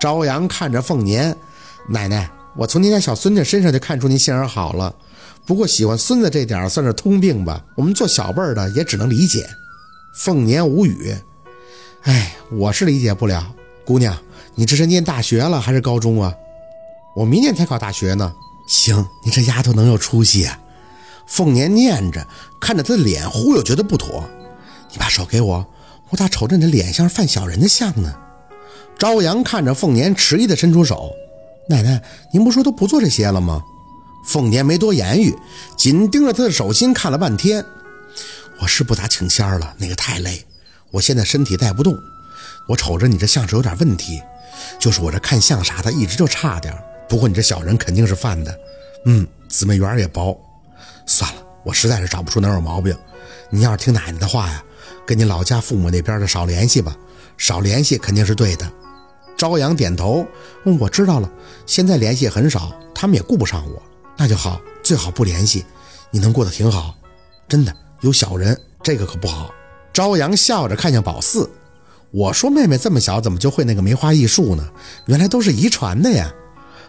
[0.00, 1.36] 朝阳看着凤年，
[1.86, 4.92] 奶奶，我从您家小孙家身上就看出您性儿好了，
[5.44, 9.46] 不过喜欢孙子这点算是通病吧，我们做小辈儿的也只能理解。
[10.14, 11.14] 凤年无语，
[12.04, 13.54] 哎，我是理解不了。
[13.84, 14.16] 姑娘，
[14.54, 16.34] 你这是念大学了还是高中啊？
[17.14, 18.32] 我明年才考大学呢。
[18.66, 20.58] 行，你这丫头能有出息啊！
[21.26, 22.26] 凤年念着，
[22.60, 24.24] 看着他的脸，忽悠觉得不妥。
[24.92, 25.66] 你把手给我，
[26.08, 28.14] 我咋瞅着你的脸像是犯小人的相呢？
[29.00, 31.10] 朝阳看着凤年，迟疑的伸出手
[31.70, 32.02] ：“奶奶，
[32.34, 33.62] 您不说都不做这些了吗？”
[34.28, 35.34] 凤年没多言语，
[35.74, 37.64] 紧盯着他的手心看了半天。
[38.60, 40.44] 我是不咋请仙了，那个太累，
[40.90, 41.96] 我现在身体带不动。
[42.68, 44.20] 我瞅着你这相是有点问题，
[44.78, 46.76] 就是我这看相啥的一直就差点。
[47.08, 48.54] 不过你这小人肯定是犯的，
[49.06, 50.38] 嗯，姊妹缘也薄。
[51.06, 52.94] 算了，我实在是找不出哪有毛病。
[53.48, 54.62] 你要是听奶奶的话呀，
[55.06, 56.94] 跟你老家父母那边的少联系吧，
[57.38, 58.70] 少联系肯定是对的。
[59.40, 60.26] 朝阳点头，
[60.64, 61.30] 嗯，我知道了。
[61.64, 63.82] 现在联系很少，他们也顾不上我，
[64.14, 65.64] 那就好，最好不联系。
[66.10, 66.94] 你能过得挺好，
[67.48, 67.74] 真的。
[68.02, 69.50] 有小人，这个可不好。
[69.94, 71.48] 朝阳笑着看向宝四，
[72.10, 74.68] 我说妹妹这么小，怎么就会那个梅花易数呢？
[75.06, 76.30] 原来都是遗传的呀。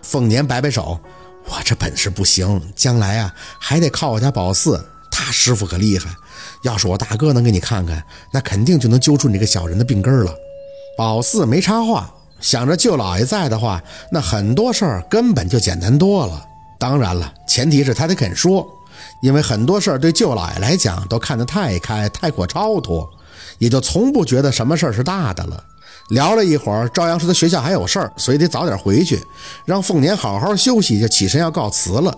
[0.01, 0.99] 凤年摆摆手，
[1.45, 6.13] 我这本事不行，将来啊还得靠我家宝四，他师傅可厉害。
[6.63, 10.35] 要是我大哥能给你看看，那肯定就能揪出你这个小人的病根了。
[10.97, 16.45] 宝四没插话，想着舅老爷在的话，那很多事儿根本就简单多了。
[16.77, 18.67] 当然了，前提是他得肯说。
[19.21, 23.07] 因为很多事儿对舅老爷来讲都看得太开、太过超脱，
[23.59, 25.63] 也就从不觉得什么事儿是大的了。
[26.09, 29.23] 聊了一会儿，朝阳说他学校还有事儿，所以得早点回去，
[29.65, 32.15] 让凤年好好休息，就起身要告辞了。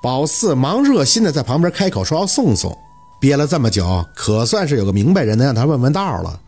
[0.00, 2.76] 宝四忙热心的在旁边开口说要送送，
[3.18, 6.38] 憋了这么久，可算是有个明白人能让他问问道了。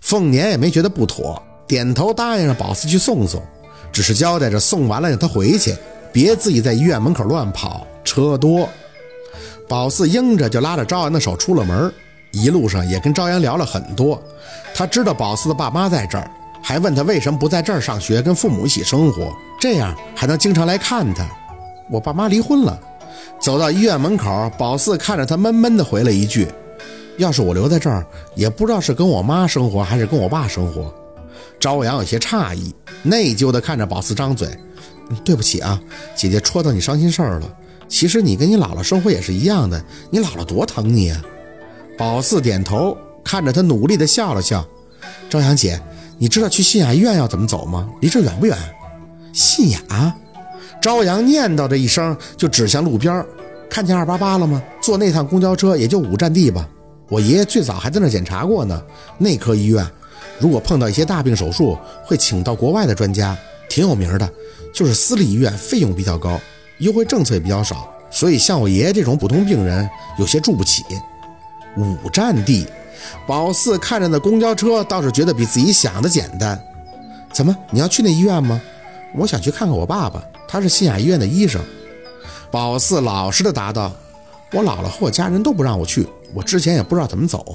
[0.00, 3.40] 凤年也没觉得不妥，点头答应让宝四去送送，
[3.92, 5.72] 只是交代着送完了让他回去，
[6.12, 8.68] 别自己在医院门口乱跑，车多。
[9.68, 11.92] 宝四应着，就拉着朝阳的手出了门。
[12.32, 14.20] 一路上也跟朝阳聊了很多。
[14.74, 16.28] 他知道宝四的爸妈在这儿，
[16.60, 21.24] 还问他为什么不在这儿上学，跟父母一起生活，这样还能经常来看他。
[21.88, 22.76] 我爸妈离婚了。
[23.38, 26.48] 走到医院门口，宝四看着他，闷闷地回了一句
[27.16, 30.92] ：“要是我留在这儿，也不知道是跟我妈生活，还是跟我爸生活。”
[31.58, 34.48] 朝阳有些诧异，内疚地看着宝四，张嘴
[35.24, 35.80] ：“对不起啊，
[36.16, 37.56] 姐姐戳到你伤心事儿了。”
[37.88, 41.20] 其实你跟你姥姥生活也是一样的，你姥姥多疼你啊！
[41.98, 44.64] 宝四点头，看着他努力的笑了笑。
[45.28, 45.80] 朝阳姐，
[46.16, 47.90] 你知道去信雅医院要怎么走吗？
[48.00, 48.56] 离这远不远？
[49.32, 50.14] 信雅？
[50.80, 53.26] 朝阳念叨着一声，就指向路边。
[53.68, 54.62] 看见二八八了吗？
[54.80, 56.68] 坐那趟公交车也就五站地吧。
[57.08, 58.80] 我爷爷最早还在那检查过呢。
[59.18, 59.84] 内科医院，
[60.40, 63.36] 如果碰到一些大病手术，会请到国外的专家，
[63.68, 64.28] 挺有名的。
[64.72, 66.40] 就是私立医院费用比较高。
[66.78, 70.82] 优惠政策也比较少，所以像我爷爷这种普通病人有些住不起。
[71.76, 72.66] 五站地，
[73.26, 76.58] 宝四看着那公交车，倒是觉得比自己想的简单。
[77.32, 78.60] 怎么，你要去那医院吗？
[79.14, 81.60] 我想去看看我爸爸，他是新雅医院的医生。
[82.50, 83.92] 宝四老实的答道
[84.52, 87.54] ：“我姥姥和我家人都不让我去，我之前也不知道怎么走。”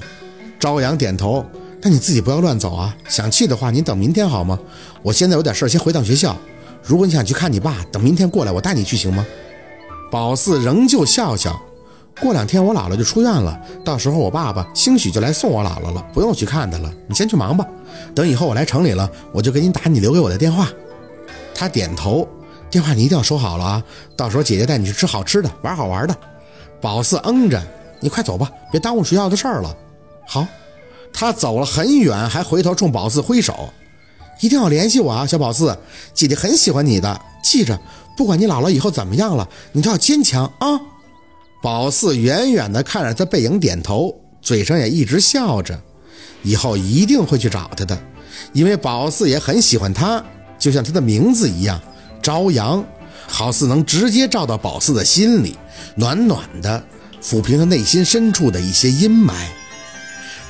[0.60, 1.44] 朝阳点头
[1.80, 4.58] ：“但你自己不要乱走啊，想去的话，你等明天好吗？
[5.02, 6.36] 我现在有点事儿先回趟学校。”
[6.82, 9.26] 如果你想去看你爸，等明天过来，我带你去行吗？
[10.08, 11.60] 宝四仍旧笑笑。
[12.20, 16.90] 过两天我姥姥就出院了，到时候我爸爸兴许就来送我姥姥了，不用去看他了。
[17.08, 17.66] 你先去忙吧，
[18.14, 20.68] 等以后我来城里了，我就给你打你留给我的电话。
[21.54, 22.26] 他点头，
[22.70, 23.82] 电话你一定要收好了啊，
[24.16, 26.16] 到时候姐姐带你去吃好吃的，玩好玩的。
[26.80, 27.60] 宝四嗯着，
[27.98, 29.76] 你快走吧，别耽误学校的事儿了。
[30.26, 30.46] 好，
[31.16, 33.70] 他走了很远，还回头冲宝四挥手。
[34.40, 35.74] 一定要联系我啊，小宝四，
[36.12, 37.80] 姐姐很喜欢你的，记着，
[38.18, 40.78] 不管你姥姥以后怎么样了，你都要坚强啊！
[41.62, 45.80] 宝四远远地看着他背影，点头，嘴上也一直笑着，
[46.42, 47.98] 以后一定会去找他的，
[48.52, 50.22] 因为宝四也很喜欢他，
[50.58, 51.80] 就像他的名字一样，
[52.22, 52.84] 朝阳，
[53.26, 55.56] 好似能直接照到宝四的心里，
[55.94, 56.84] 暖暖的，
[57.22, 59.32] 抚平他内心深处的一些阴霾，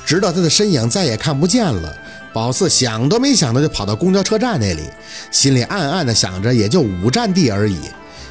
[0.06, 1.92] 直到他的身影再也看不见了。
[2.32, 4.84] 宝四想都没想到就跑到公交车站那里，
[5.30, 7.78] 心里暗暗的想着，也就五站地而已，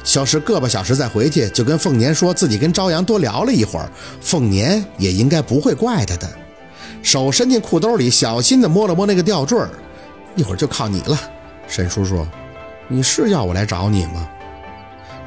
[0.04, 3.90] 消失个把小时再回去，就跟凤年说自己跟朝阳多聊了一会儿，
[4.20, 6.28] 凤年也应该不会怪他的。
[7.02, 9.68] 手伸进裤兜里，小心的摸了摸那个吊坠儿，
[10.34, 11.18] 一会儿就靠你了，
[11.68, 12.26] 沈叔叔，
[12.88, 14.28] 你是要我来找你吗？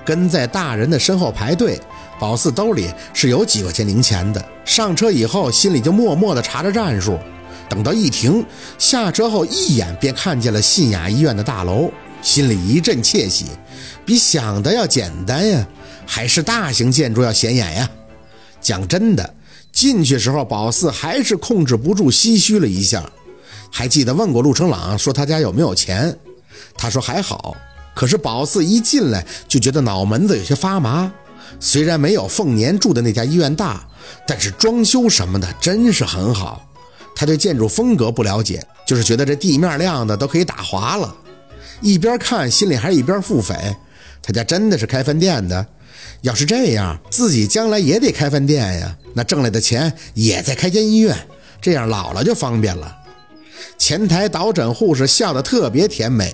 [0.06, 1.80] 跟在大人的身后排队，
[2.20, 7.18] 宝四兜里是有几块钱零钱的，上车以后心里就默默的查着战术。
[7.70, 8.46] 等到一停，
[8.78, 11.90] 下车后一眼便看见了信雅医院的大楼，
[12.22, 13.46] 心里一阵窃喜，
[14.06, 15.66] 比想的要简单呀，
[16.06, 17.90] 还是大型建筑要显眼呀。
[18.60, 19.34] 讲真的，
[19.72, 23.10] 进去时候宝四还是控制不住唏嘘了一下，
[23.72, 26.18] 还记得问过陆成朗说他家有没有钱，
[26.76, 27.56] 他说还好。
[27.96, 31.12] 可是宝四一进来就觉得脑门子有些发麻，
[31.60, 33.88] 虽然没有凤年住的那家医院大，
[34.28, 36.66] 但是装修什么的真是很好。
[37.16, 41.14] 他对建筑风格不了解，就是觉得这地面亮的都可以打滑了。
[41.82, 43.76] 一边看心里还一边腹诽：
[44.22, 45.66] 他家真的是开饭店的。
[46.22, 51.16] 要是这样，自己将来也得开饭店呀，那挣来的钱也在开间医院，
[51.62, 52.94] 这样老了就方便了。
[53.78, 56.34] 前台导诊护士笑得特别甜美，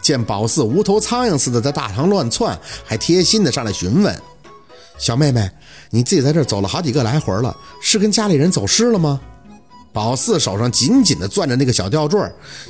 [0.00, 4.16] 见宝四无头苍蝇似的在大堂乱窜，还贴心的上来询问
[4.98, 5.50] ：“小妹妹，
[5.90, 9.20] 你自己在这走了好几个来回了，是跟家里人走失了吗？”
[9.92, 12.20] 宝四手上紧紧地攥着那个小吊坠，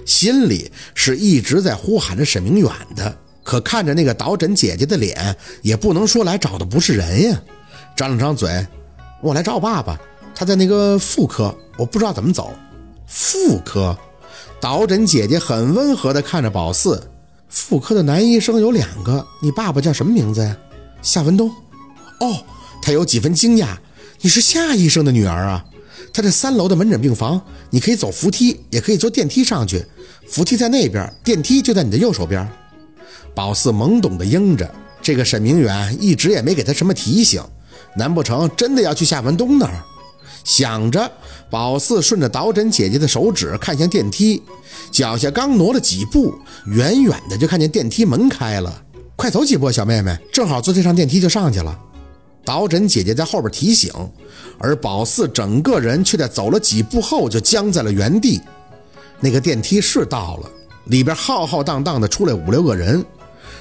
[0.05, 3.17] 心里是一直在呼喊着沈明远的。
[3.43, 7.41] 可看着那个导诊姐姐的脸，也不能说来找的不是人呀。
[7.97, 8.67] 张了张嘴，
[9.23, 9.99] 我来找爸爸，
[10.35, 12.53] 他在那个妇科，我不知道怎么走。
[13.07, 13.97] 妇科，
[14.61, 17.03] 导诊姐姐很温和地看着宝四。
[17.49, 20.57] 妇科的男医生有两个，你爸爸叫什么名字呀？
[21.01, 21.51] 夏文东。
[22.21, 22.45] 哦，
[22.83, 23.77] 他有几分惊讶，
[24.21, 25.65] 你是夏医生的女儿啊？
[26.13, 27.41] 他这三楼的门诊病房，
[27.71, 29.85] 你可以走扶梯，也可以坐电梯上去。
[30.29, 32.49] 扶梯在那边，电梯就在你的右手边。
[33.35, 34.73] 宝四懵懂地应着，
[35.03, 37.43] 这个沈明远一直也没给他什么提醒，
[37.97, 39.83] 难不成真的要去夏文东那儿？
[40.45, 41.11] 想着，
[41.51, 44.41] 宝四顺着导诊姐姐的手指看向电梯，
[44.93, 46.33] 脚下刚挪了几步，
[46.67, 48.83] 远远的就看见电梯门开了。
[49.17, 51.77] 快走几步，小妹妹，正好坐这上电梯就上去了。
[52.45, 53.93] 导诊姐姐在后边提醒，
[54.59, 58.41] 而宝四整个人却在走了几步后就僵在了原地。
[59.21, 60.51] 那个电梯是到了，
[60.87, 63.05] 里边浩浩荡荡的出来五六个人。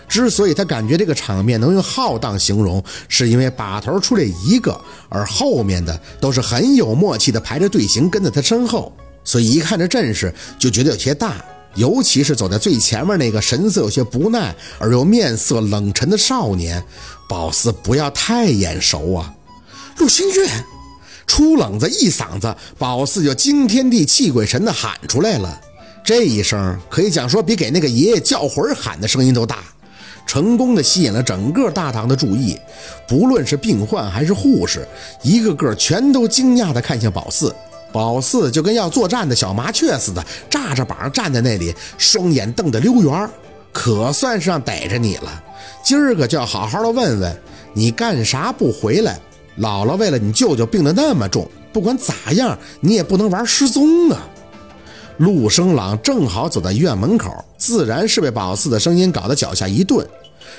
[0.09, 8.91] 之所以他感觉这个场面能用浩荡形容，是因为把头出来一个，而后面的都是很有默契的排着队形跟在他身后，
[9.23, 11.43] 所以一看这阵势就觉得有些大。
[11.75, 16.83] 尤其是走在最前面那个神色有些不耐而又面色冷沉的少年，
[17.27, 19.33] 宝四不要太眼熟啊！
[19.97, 20.47] 陆星月，
[21.25, 25.59] 出冷子一嗓子，宝四就惊天地泣鬼神的喊出来了。
[26.03, 29.59] 这一声可以讲说比给那个爷爷叫魂喊的声音都大。
[30.25, 32.57] 成功的吸引了整个大堂的注意，
[33.07, 34.87] 不论是病患还是护士，
[35.21, 37.53] 一个个全都惊讶的看向宝四。
[37.93, 43.29] 宝四就跟要作战的小麻雀似的，炸着膀站在那里，双眼瞪得溜圆
[43.71, 45.43] 可算是让逮着你了。
[45.83, 47.41] 今儿个就要好好的问问
[47.73, 49.19] 你干啥不回来？
[49.59, 54.27] 姥姥为了你舅舅病得那么重，不管咋样，你也不能玩失踪啊！
[55.17, 60.03] 陆生朗正好走在医院门口，自然是被宝四的声音搞得脚下一顿，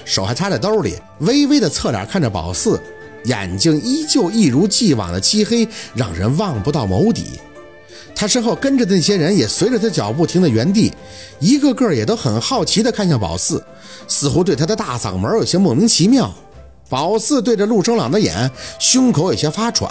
[0.04, 2.80] 手还插在兜里，微微的侧脸看着宝四，
[3.25, 7.25] 眼睛依旧一如既往的漆黑，让人望不到眸底。
[8.15, 10.93] 他身后跟着的那些人也随着他脚步停在原地，
[11.41, 13.62] 一个个也都很好奇的看向宝四，
[14.06, 16.32] 似乎对他的大嗓门有些莫名其妙。
[16.88, 18.49] 宝四对着陆生朗的眼，
[18.79, 19.91] 胸口有些发喘，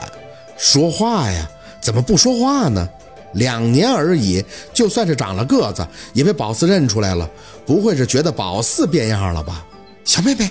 [0.58, 1.50] 说话呀，
[1.82, 2.88] 怎么不说话呢？
[3.34, 7.28] 两年而已，就算是长了个子，也被宝四认出来了。
[7.66, 9.66] 不会是觉得宝四变样了吧？
[10.06, 10.50] 小妹妹，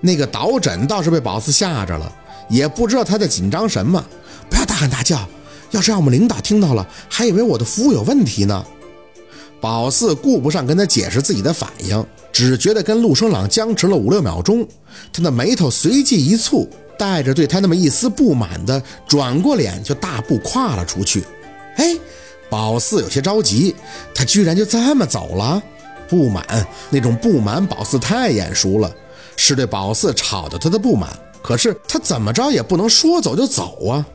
[0.00, 2.12] 那个导诊倒是被宝四吓着了，
[2.48, 4.04] 也不知道他在紧张什么。
[4.48, 5.28] 不要大喊大叫，
[5.70, 8.64] 要是让我们领导听到了，还以为我的服务有问题呢。
[9.60, 14.66] 宝四顾不上跟他解释自己的反应，只觉得跟陆生朗僵持了五六秒钟，
[15.12, 21.24] 他的眉头随即一蹙，带着对他那么一丝不满的转过脸，就大步跨了出去。
[21.76, 21.96] 哎。
[22.50, 23.74] 宝四有些着急，
[24.14, 25.60] 他居然就这么走了？
[26.08, 26.44] 不满，
[26.88, 28.94] 那种不满，宝四太眼熟了，
[29.36, 31.10] 是对宝四吵的他的不满。
[31.44, 34.06] 可是他怎么着也不能说走就走啊！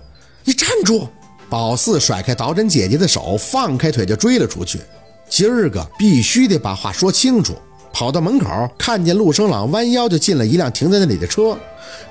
[0.43, 1.07] 你站住！
[1.47, 4.81] 宝四甩开导诊姐姐的手，放开腿就追了出去。
[5.29, 7.55] 今儿个必须得把话说清楚。
[7.93, 11.55] 跑到门口，看见陆生朗弯腰就进了一辆停在那里的车，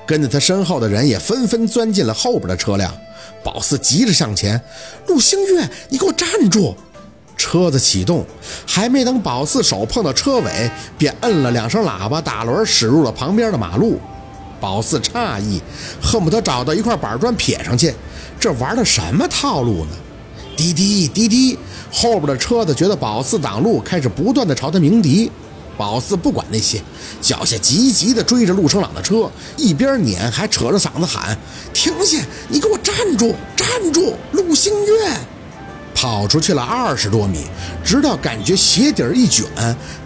[0.07, 2.93] 跟在他身后的人也纷纷钻进了后边的车辆。
[3.43, 4.61] 宝四急着向前，
[5.09, 6.77] 陆星月，你给我站住！
[7.37, 8.25] 车子启动，
[8.67, 13.99] 还没等宝四手碰到车尾，便摁了两声喇叭，打轮驶入了旁边的马路。
[14.61, 15.61] 宝四诧异，
[16.03, 17.95] 恨不得找到一块板砖撇上去，
[18.39, 19.91] 这玩的什么套路呢？
[20.57, 21.59] 滴滴滴滴，
[21.93, 25.31] 后边的车子觉得宝四挡路，开始不断的朝他鸣笛。
[25.77, 26.83] 宝四不管那些，
[27.21, 31.39] 脚下急急的追着陆生朗的车，一边撵还扯着嗓子喊
[31.73, 32.19] ：“停下！
[32.49, 33.33] 你给我站住！
[33.55, 34.17] 站住！
[34.33, 34.93] 陆星月！”
[35.95, 37.45] 跑出去了二十多米，
[37.85, 39.47] 直到感觉鞋底一卷，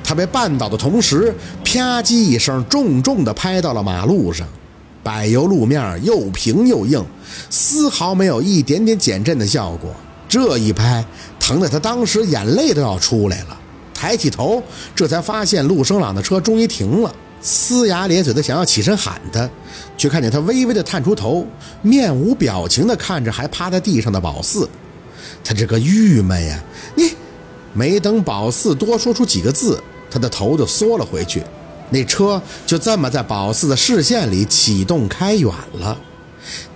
[0.05, 1.35] 他被绊倒的同时，
[1.73, 4.47] 啪叽一声，重重地拍到了马路上。
[5.03, 7.03] 柏油路面又平又硬，
[7.49, 9.91] 丝毫没有一点点减震的效果。
[10.29, 11.03] 这一拍，
[11.41, 13.59] 疼得他当时眼泪都要出来了。
[13.95, 14.63] 抬起头，
[14.95, 17.11] 这才发现陆生朗的车终于停了，
[17.43, 19.49] 呲牙咧嘴的想要起身喊他，
[19.97, 21.47] 却看见他微微的探出头，
[21.81, 24.69] 面无表情的看着还趴在地上的宝四。
[25.43, 26.63] 他这个郁闷呀！
[26.95, 27.15] 你
[27.73, 31.43] 没等宝四多说出几个字，他的头就缩了回去。
[31.93, 35.97] 那车就这么在宝四的视线里启动开远了，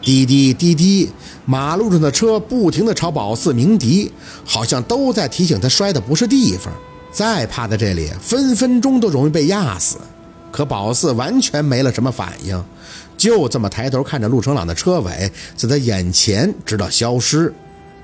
[0.03, 1.11] 滴滴滴滴，
[1.47, 4.13] 马路上的车不停地朝宝四鸣笛，
[4.45, 6.73] 好像都在提醒他摔的不是地方，
[7.11, 9.97] 再趴在这里，分分钟都容易被压死。
[10.53, 12.65] 可宝四完全没了什么反应，
[13.17, 17.53] 就这么抬头看着陆成朗的车尾在他眼前直到消失。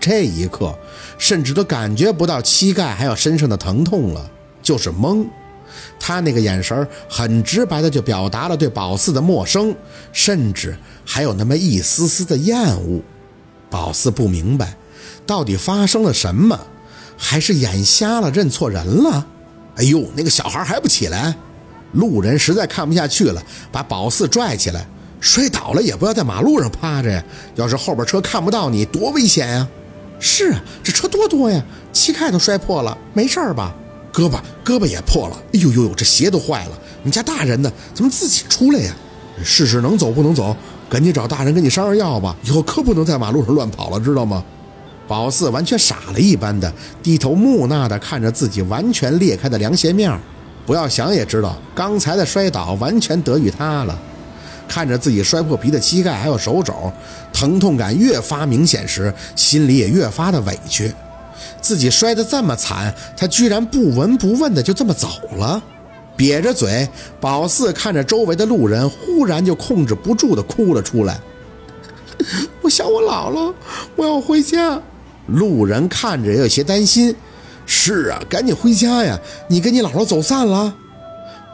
[0.01, 0.75] 这一刻，
[1.17, 4.31] 甚至都感觉不到膝盖还有身上的疼痛了，
[4.63, 5.25] 就是懵。
[5.99, 9.75] 他那个眼神很直白的就表达了对宝四的陌生，
[10.13, 13.01] 甚至还有那么一丝丝的厌恶。
[13.71, 14.77] 宝四不明白，
[15.27, 16.59] 到底发生了什么，
[17.17, 19.27] 还是眼瞎了认错人了？
[19.77, 21.35] 哎呦，那个小孩还不起来！
[21.93, 24.87] 路人实在看不下去了，把宝四拽起来，
[25.21, 27.25] 摔倒了也不要在马路上趴着呀，
[27.55, 29.69] 要是后边车看不到你，多危险呀！
[30.19, 31.63] 是啊，这车多多呀，
[31.93, 33.75] 膝盖都摔破了，没事儿吧？
[34.13, 36.79] 胳膊胳膊也破了，哎呦呦呦，这鞋都坏了。
[37.03, 37.73] 你家大人呢？
[37.95, 38.95] 怎么自己出来呀？
[39.43, 40.55] 试试能走不能走，
[40.89, 42.37] 赶紧找大人跟你商量药吧。
[42.45, 44.45] 以后可不能在马路上乱跑了，知道吗？
[45.09, 50.17] 宝四完全傻了一般的低头木讷的看着自己完全裂开的凉鞋面，
[50.65, 53.99] 不要想也知道，刚才的摔倒完全得于他了。
[54.69, 56.93] 看着自己摔破皮的膝盖还有手肘，
[57.33, 60.93] 疼痛感越发明显时，心里也越发的委屈。
[61.61, 65.63] 自己摔得这么惨，他居然不闻不问的就这么走了，
[66.17, 66.89] 瘪着嘴。
[67.21, 71.21] 宝四看着周围的路人，忽然就控制不住的哭了出来。
[72.63, 73.53] 我想我姥姥，
[73.97, 74.81] 我要回家。
[75.27, 77.15] 路人看着也有些担心。
[77.65, 79.19] 是啊，赶紧回家呀！
[79.49, 80.75] 你跟你姥姥走散了？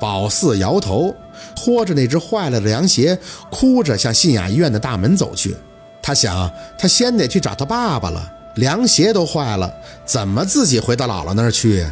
[0.01, 1.15] 宝四摇头，
[1.55, 3.19] 拖着那只坏了的凉鞋，
[3.51, 5.55] 哭着向信雅医院的大门走去。
[6.03, 8.33] 他想，他先得去找他爸爸了。
[8.59, 9.73] 凉鞋都坏了，
[10.05, 11.87] 怎么自己回到姥姥那儿去？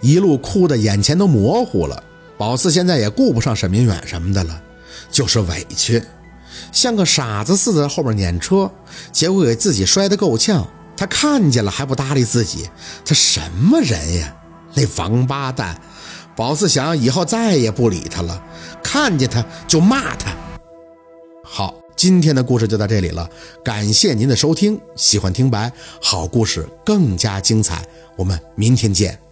[0.00, 2.02] 一路哭的眼前都模糊了。
[2.36, 4.60] 宝四现在也顾不上沈明远什么的了，
[5.10, 6.02] 就是委屈，
[6.72, 8.70] 像个傻子似的在后面撵车，
[9.12, 10.66] 结果给自己摔得够呛。
[10.96, 12.68] 他看见了还不搭理自己，
[13.04, 14.34] 他什么人呀？
[14.74, 15.80] 那王八蛋！
[16.36, 18.42] 宝四想以后再也不理他了，
[18.82, 20.32] 看见他就骂他。
[21.44, 21.83] 好。
[21.96, 23.28] 今天的故事就到这里了，
[23.64, 24.78] 感谢您的收听。
[24.96, 25.72] 喜欢听白
[26.02, 27.86] 好故事更加精彩，
[28.16, 29.23] 我们明天见。